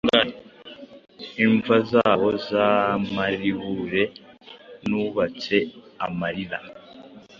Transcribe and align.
Imva 1.45 1.75
zabo 1.91 2.27
za 2.49 2.67
maribule 3.15 4.03
nubatse 4.89 5.55
amarira, 6.05 6.59